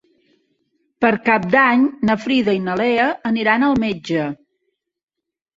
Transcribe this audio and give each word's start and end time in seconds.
Per 1.05 1.11
Cap 1.27 1.43
d'Any 1.55 1.83
na 2.11 2.15
Frida 2.23 2.57
i 2.59 2.63
na 2.69 2.79
Lea 2.81 3.05
aniran 3.33 3.67
al 3.69 3.79
metge. 3.85 4.27